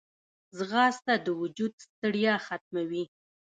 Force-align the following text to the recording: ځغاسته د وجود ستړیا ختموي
ځغاسته 0.57 1.13
د 1.25 1.27
وجود 1.41 1.73
ستړیا 1.85 2.35
ختموي 2.45 3.03